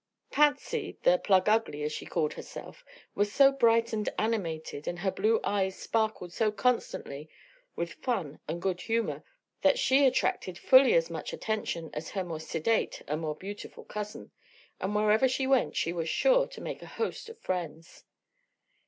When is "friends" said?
17.37-18.03